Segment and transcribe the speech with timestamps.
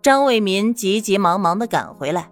[0.00, 2.30] 张卫民急急忙忙的赶回来，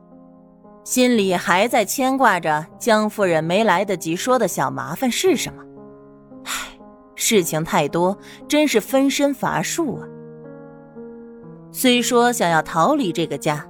[0.85, 5.63] 心里还在牵挂着江夫人没来得及说的小麻烦是什么。
[6.45, 6.53] 唉，
[7.17, 8.17] 事情太多，
[8.47, 10.07] 真是分身乏术啊。
[11.73, 13.67] 虽说想要逃离这个家，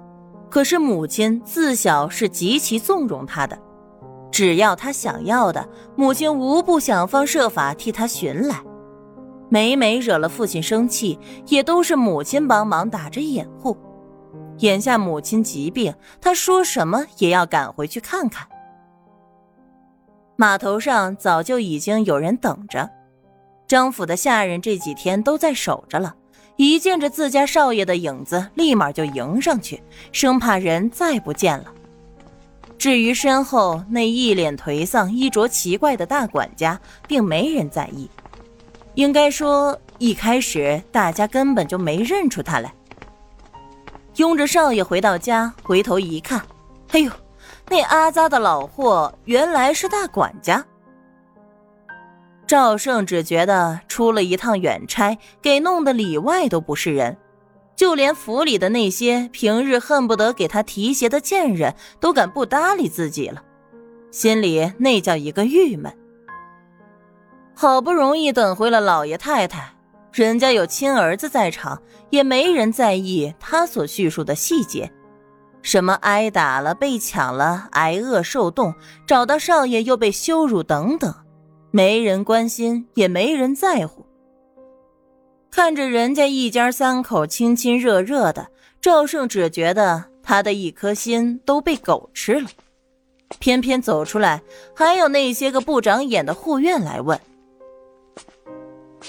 [0.51, 3.59] 可是母亲自小是极其纵容他的，
[4.31, 5.67] 只要他想要的，
[5.97, 8.63] 母亲无不想方设法替他寻来。
[9.49, 13.77] 每每惹了父亲生气，也都是母亲帮忙打着掩护。
[14.59, 18.47] 眼下母亲疾病，他说什么也要赶回去看看。
[20.37, 22.91] 码头上早就已经有人等着，
[23.67, 26.15] 张府的下人这几天都在守着了，
[26.57, 31.73] 一见着自家少爷的影子，立马就迎上去，生怕人再不见了。
[32.79, 38.09] 至于身后那一脸颓丧、衣着奇怪的大管家，并没人在意。
[38.95, 42.73] 应该说，一开始大家根本就没认出他来。
[44.17, 46.43] 拥着少爷回到家，回头一看，
[46.93, 47.11] 哎呦，
[47.69, 50.65] 那阿扎的老货原来是大管家。
[52.47, 57.19] 赵胜只觉得出了一趟远差，给弄得里外都不是人，
[57.75, 63.43] 就连府里的那些平日恨不得给他提鞋的贱人都敢不搭理自己了，
[64.11, 65.93] 心里那叫一个郁闷。
[67.55, 69.76] 好不容易等回了老爷太太。
[70.17, 74.91] 人家有亲儿子在场，也没人在意他所叙述的细节，
[75.61, 78.73] 什么挨打了、被抢了、挨饿受冻，
[79.07, 81.15] 找到少爷又被羞辱等等，
[81.71, 84.07] 没人关心，也没人在乎。
[85.51, 88.47] 看着人家一家三口亲亲热热的，
[88.81, 92.49] 赵胜只觉得他的一颗心都被狗吃了。
[93.39, 94.41] 偏偏走出来，
[94.75, 97.21] 还有那些个不长眼的护院来问。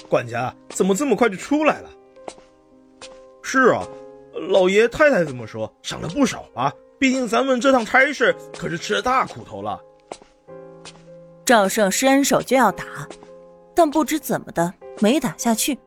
[0.08, 1.90] 管家怎么这么快就出来了？
[3.42, 3.86] 是啊，
[4.50, 6.72] 老爷太太这么说，省了不少啊。
[6.98, 9.80] 毕竟咱们这趟差事可是吃了大苦头了。
[11.44, 12.84] 赵胜伸手就要打，
[13.74, 15.78] 但不知怎么的没打下去。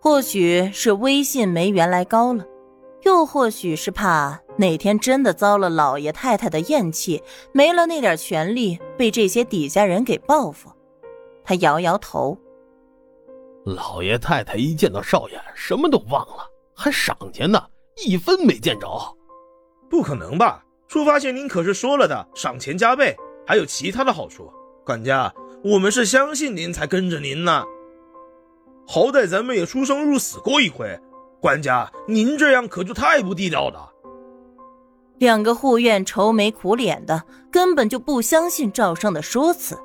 [0.00, 2.44] 或许是威信没原来高了，
[3.02, 10.70] 又或许是怕哪天真的遭了老爷太太的厌弃，没了那点权利，被这些底下人给报复。
[11.44, 12.38] 他摇摇头。
[13.64, 17.62] 老爷太太一见到少爷，什么都忘了，还赏钱呢，
[18.06, 18.88] 一分没见着。
[19.88, 20.64] 不可能吧？
[20.88, 23.16] 出发前您可是说了的，赏钱加倍，
[23.46, 24.50] 还有其他的好处。
[24.84, 25.32] 管家，
[25.62, 27.64] 我们是相信您才跟着您呢。
[28.86, 30.98] 好歹咱们也出生入死过一回。
[31.40, 33.92] 管家，您这样可就太不地道了。
[35.18, 39.78] 两个护院愁眉苦脸的，根本就不相信赵胜的说辞。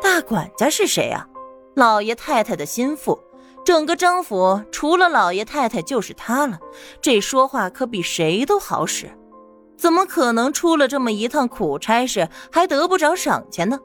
[0.00, 1.28] 大管家是谁啊？
[1.74, 3.18] 老爷太太的心腹，
[3.64, 6.58] 整个张府除了老爷太太就是他了。
[7.00, 9.10] 这说话可比谁都好使，
[9.76, 13.80] 怎么可能出了这么一趟苦差事还得不着赏钱呢？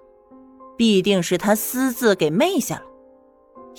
[0.77, 2.83] 必定是他私自给昧下了，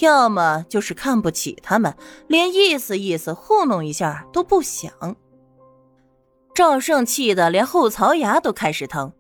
[0.01, 1.95] 要么就是看不起他们，
[2.27, 4.93] 连意思意思糊弄一下都不想。
[6.53, 9.13] 赵胜气得连后槽牙都开始疼。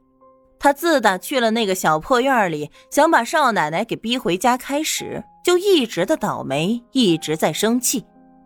[0.60, 8.04] 他自打去了那个小破院里，想把少奶奶给逼回家开始，就一直的倒霉，一直在生气，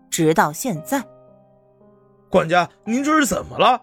[0.08, 1.02] 直到现在。
[2.30, 3.82] 管家，您这是怎么了？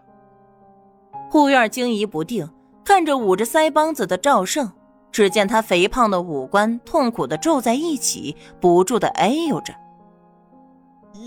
[1.29, 2.49] 护院惊疑不定，
[2.85, 4.71] 看着捂着腮帮子的赵胜，
[5.11, 9.73] 只见他肥胖的五官痛苦的皱在一起，不住的哎呦着：“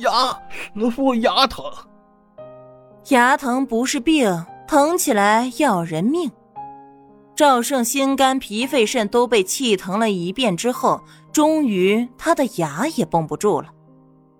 [0.00, 0.10] 牙，
[0.97, 1.62] 我牙疼。
[3.09, 6.32] 牙疼不是病，疼起来要人命。”
[7.37, 11.03] 赵胜心肝脾肺肾都被气疼了一遍之后，
[11.33, 13.69] 终于他的牙也绷不住了，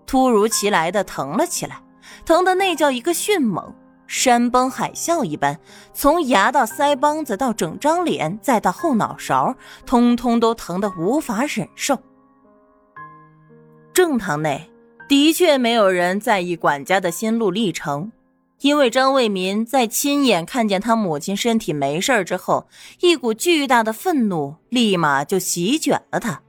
[0.07, 1.81] 突如其来的疼了起来，
[2.25, 3.75] 疼的那叫一个迅猛，
[4.07, 5.59] 山崩海啸一般，
[5.93, 11.97] 从牙到腮帮子到整张脸再到后脑勺，通通都疼得无法忍受。
[13.91, 14.69] 正堂内
[15.09, 18.11] 的确没有人在意管家的心路历程。
[18.61, 22.67] 因为张卫民在亲眼看见他母亲身体没事之后，
[23.01, 26.41] 一股巨大的愤怒立马就席卷了他。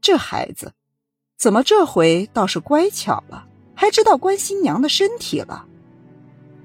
[0.00, 0.72] 这孩子，
[1.38, 5.66] 怎么这回倒是乖巧了，还知道关心娘的身体了？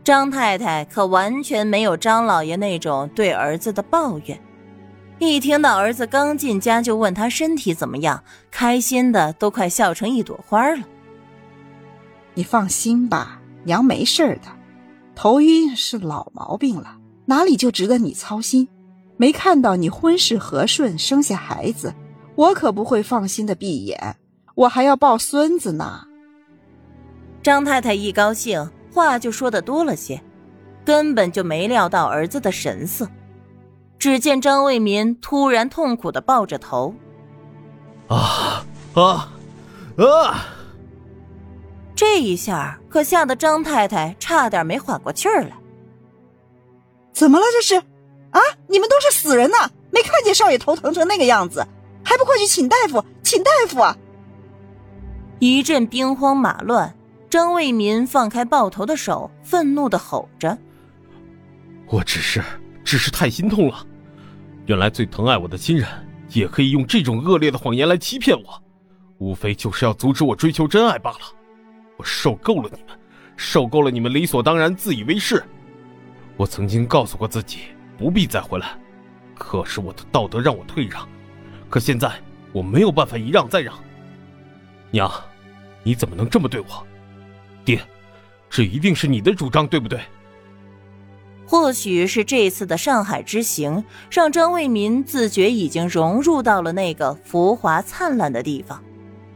[0.03, 4.39] 张太太可完全没有张老爷那种对儿子的抱怨，
[5.19, 10.83] 一听到儿子刚进家就问他身体怎么样，开心的都快笑成一朵花了。
[12.33, 13.41] 你放心吧。
[13.65, 14.47] 娘没事的，
[15.15, 18.67] 头晕是老毛病了，哪里就值得你操心？
[19.17, 21.93] 没看到你婚事和顺，生下孩子，
[22.35, 24.17] 我可不会放心的闭眼，
[24.55, 26.05] 我还要抱孙子呢。
[27.41, 30.21] 张太太一高兴，话就说的多了些，
[30.83, 33.07] 根本就没料到儿子的神色。
[33.97, 36.93] 只见张卫民突然痛苦的抱着头，
[38.07, 39.31] 啊啊
[39.97, 40.45] 啊！
[42.07, 45.51] 这一下可吓得张太太差点没缓过气儿来。
[47.11, 47.75] 怎么了这是？
[48.29, 48.39] 啊！
[48.67, 49.69] 你们都是死人呐！
[49.91, 51.65] 没看见少爷头疼成那个样子，
[52.05, 53.03] 还不快去请大夫！
[53.23, 53.97] 请大夫啊！
[55.39, 56.95] 一阵兵荒马乱，
[57.29, 60.57] 张卫民放开抱头的手，愤怒的吼着
[61.89, 62.41] ：“我只是，
[62.83, 63.85] 只是太心痛了。
[64.67, 65.89] 原来最疼爱我的亲人，
[66.29, 68.63] 也可以用这种恶劣的谎言来欺骗我，
[69.17, 71.19] 无非就是要阻止我追求真爱罢了。
[71.97, 72.97] 我受够了你们，
[73.35, 75.43] 受够了你们理所当然、自以为是。
[76.37, 77.59] 我曾经告诉过自己。”
[77.97, 78.77] 不必再回来，
[79.33, 81.07] 可是我的道德让我退让，
[81.69, 82.11] 可现在
[82.51, 83.73] 我没有办法一让再让。
[84.91, 85.09] 娘，
[85.81, 86.85] 你怎么能这么对我？
[87.63, 87.79] 爹，
[88.49, 90.01] 这一定是你的主张，对不对？
[91.47, 93.81] 或许是这次的上海之行，
[94.11, 98.83] 让张卫民自觉已经融入到了那个浮华灿烂的地方，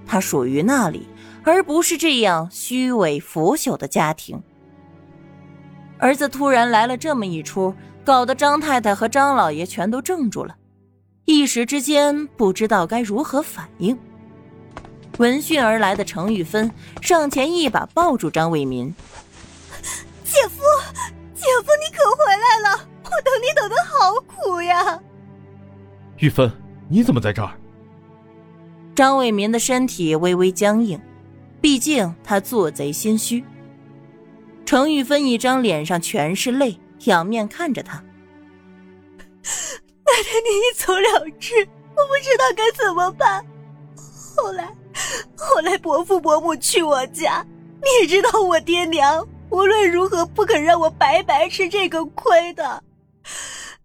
[0.06, 1.08] 他属于那里，
[1.44, 4.42] 而不是这样虚伪腐朽的家庭。
[5.98, 7.74] 儿子突然来了这么一出。
[8.02, 10.56] 搞得张太太和张老爷全都怔住了，
[11.26, 13.96] 一时之间不知道该如何反应。
[15.20, 16.72] 闻讯而来的程玉芬
[17.02, 18.92] 上前一把抱住张卫民
[20.24, 20.64] ：“姐夫，
[21.36, 22.80] 姐夫，你可回来了！
[23.04, 25.00] 我等你等的好苦呀！”
[26.18, 26.52] 玉芬，
[26.88, 27.52] 你怎么在这儿？
[28.96, 31.00] 张卫民的身体微微僵硬，
[31.62, 33.44] 毕竟他做贼心虚。
[34.66, 36.80] 程玉芬一张脸上全是泪。
[37.06, 37.96] 仰面看着他，
[40.04, 41.56] 那天，你一走了之，
[41.96, 43.42] 我不知道该怎么办。
[44.36, 44.76] 后来，
[45.38, 47.42] 后来伯父伯母去我家，
[47.82, 52.84] 你也知道我爹娘无论如何不肯让我白白吃这个亏的。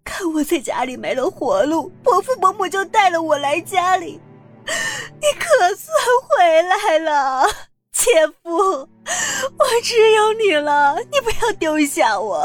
[0.02, 4.20] 看我在家里没了活路，伯父伯母就带了我来家里。
[5.24, 5.96] 你可算
[6.28, 7.46] 回来了，
[7.92, 8.10] 姐
[8.42, 12.42] 夫，我只有你了，你不要丢下我。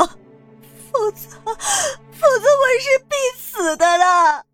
[0.89, 4.45] 否则，否则我是必死的了。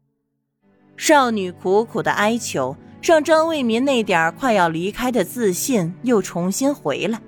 [0.97, 7.21] 少女苦苦的哀求，让张卫民那点快要离开的自信又重新回来。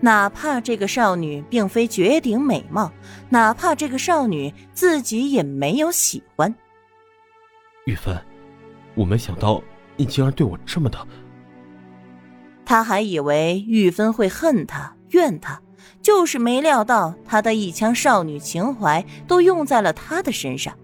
[0.00, 2.92] 哪怕这个少女并非绝顶美貌，
[3.30, 6.54] 哪怕这个少女自己也没有喜欢。
[7.86, 8.14] 玉芬，
[8.94, 9.62] 我没想到
[9.96, 10.98] 你竟然对我这么的。
[12.64, 15.60] 他还以为玉芬会恨他、怨他。
[16.00, 20.76] 就是没料到，他的一腔少女情怀都用在了他的身上。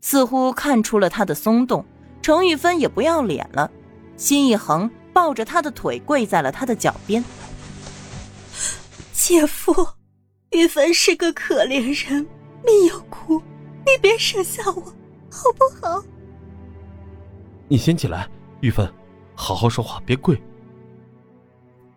[0.00, 1.84] 似乎看出了他的松动，
[2.22, 3.70] 程玉芬也不要脸了，
[4.16, 7.22] 心一横，抱着他的腿跪在了他的脚边。
[9.12, 9.86] 姐夫，
[10.52, 12.26] 玉芬是个可怜人，
[12.64, 13.42] 命有苦，
[13.84, 14.80] 你别舍下我，
[15.30, 16.02] 好不好？
[17.72, 18.28] 你先起来，
[18.58, 18.92] 玉芬，
[19.36, 20.42] 好好说话，别跪。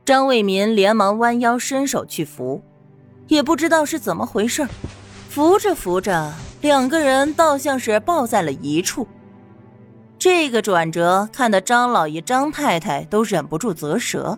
[0.06, 2.62] 张卫民连忙弯腰伸手去扶，
[3.28, 4.68] 也不知道是怎么回事，
[5.30, 6.32] 扶着扶着，
[6.62, 9.08] 两个人倒像是抱在了一处。
[10.20, 14.38] 这个转折看得张老爷、张太太都忍不住啧舌，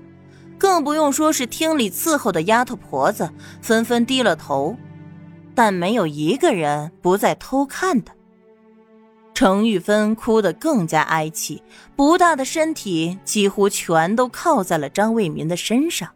[0.57, 3.29] 更不用说是厅里伺候的丫头婆子，
[3.61, 4.77] 纷纷低了头，
[5.53, 8.13] 但没有一个人不在偷看的。
[9.35, 11.61] 程玉芬哭得更加哀泣，
[11.93, 16.14] 不大的身体几乎全都靠在了张卫民的身上。